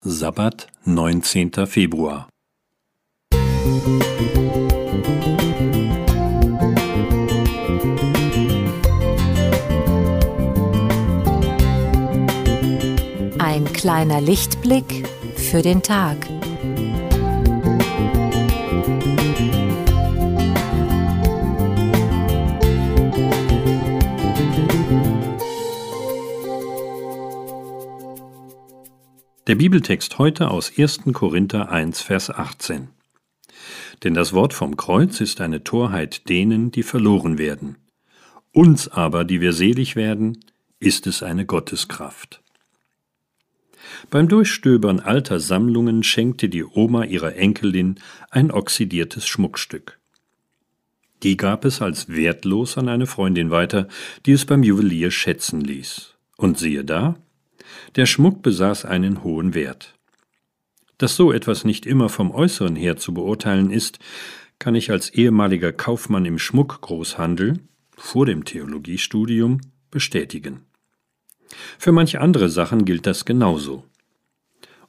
[0.00, 1.66] Sabbat, 19.
[1.66, 2.28] Februar.
[13.40, 16.16] Ein kleiner Lichtblick für den Tag.
[29.48, 31.04] Der Bibeltext heute aus 1.
[31.14, 32.88] Korinther 1, Vers 18.
[34.04, 37.78] Denn das Wort vom Kreuz ist eine Torheit denen, die verloren werden.
[38.52, 40.44] Uns aber, die wir selig werden,
[40.80, 42.42] ist es eine Gotteskraft.
[44.10, 49.98] Beim Durchstöbern alter Sammlungen schenkte die Oma ihrer Enkelin ein oxidiertes Schmuckstück.
[51.22, 53.88] Die gab es als wertlos an eine Freundin weiter,
[54.26, 56.16] die es beim Juwelier schätzen ließ.
[56.36, 57.16] Und siehe da,
[57.96, 59.94] der Schmuck besaß einen hohen Wert.
[60.98, 63.98] Dass so etwas nicht immer vom Äußeren her zu beurteilen ist,
[64.58, 67.60] kann ich als ehemaliger Kaufmann im Schmuckgroßhandel
[67.96, 69.60] vor dem Theologiestudium
[69.90, 70.66] bestätigen.
[71.78, 73.84] Für manche andere Sachen gilt das genauso.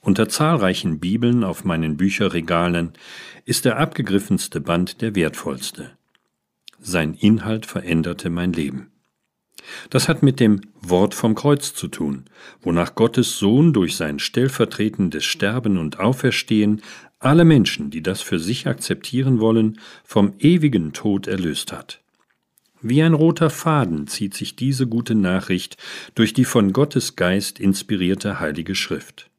[0.02, 2.94] Unter zahlreichen Bibeln auf meinen Bücherregalen
[3.46, 5.92] ist der abgegriffenste Band der wertvollste.
[6.80, 8.92] Sein Inhalt veränderte mein Leben.
[9.90, 12.26] Das hat mit dem Wort vom Kreuz zu tun,
[12.62, 16.82] wonach Gottes Sohn durch sein stellvertretendes Sterben und Auferstehen
[17.20, 22.02] alle Menschen, die das für sich akzeptieren wollen, vom ewigen Tod erlöst hat.
[22.82, 25.76] Wie ein roter Faden zieht sich diese gute Nachricht
[26.16, 29.30] durch die von Gottes Geist inspirierte Heilige Schrift.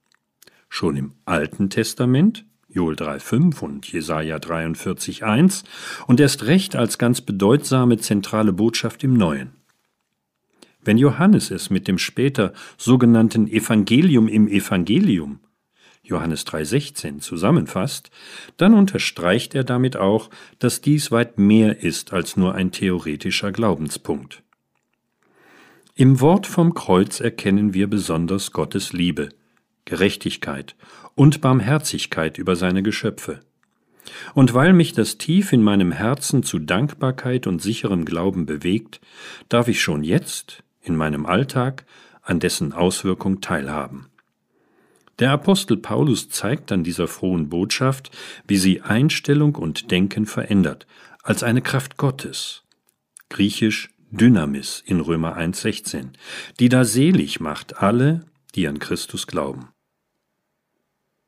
[0.68, 5.64] Schon im Alten Testament, Joel 3,5 und Jesaja 43,1
[6.06, 9.59] und erst recht als ganz bedeutsame zentrale Botschaft im Neuen.
[10.82, 15.40] Wenn Johannes es mit dem später sogenannten Evangelium im Evangelium
[16.02, 18.10] Johannes 3:16 zusammenfasst,
[18.56, 24.42] dann unterstreicht er damit auch, dass dies weit mehr ist als nur ein theoretischer Glaubenspunkt.
[25.94, 29.28] Im Wort vom Kreuz erkennen wir besonders Gottes Liebe,
[29.84, 30.74] Gerechtigkeit
[31.14, 33.40] und Barmherzigkeit über seine Geschöpfe.
[34.34, 39.00] Und weil mich das tief in meinem Herzen zu Dankbarkeit und sicherem Glauben bewegt,
[39.48, 41.84] darf ich schon jetzt, in meinem Alltag
[42.22, 44.06] an dessen Auswirkung teilhaben.
[45.20, 48.10] Der Apostel Paulus zeigt an dieser frohen Botschaft,
[48.46, 50.86] wie sie Einstellung und Denken verändert,
[51.22, 52.64] als eine Kraft Gottes.
[53.28, 56.08] Griechisch Dynamis in Römer 1,16,
[56.58, 58.24] die da selig macht alle,
[58.54, 59.68] die an Christus glauben.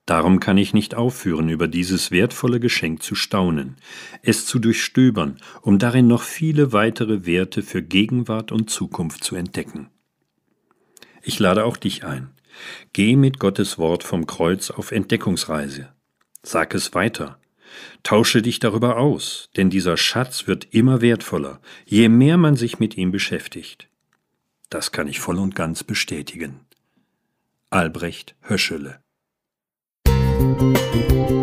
[0.06, 3.76] Darum kann ich nicht aufhören, über dieses wertvolle Geschenk zu staunen,
[4.22, 9.90] es zu durchstöbern, um darin noch viele weitere Werte für Gegenwart und Zukunft zu entdecken.
[11.22, 12.30] Ich lade auch dich ein.
[12.92, 15.92] Geh mit Gottes Wort vom Kreuz auf Entdeckungsreise.
[16.42, 17.38] Sag es weiter.
[18.02, 22.96] Tausche dich darüber aus, denn dieser Schatz wird immer wertvoller, je mehr man sich mit
[22.96, 23.88] ihm beschäftigt.
[24.68, 26.60] Das kann ich voll und ganz bestätigen.
[27.70, 29.02] Albrecht Höschele
[30.42, 31.41] Thank you.